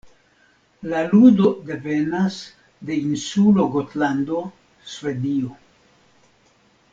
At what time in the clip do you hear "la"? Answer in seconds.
0.93-1.01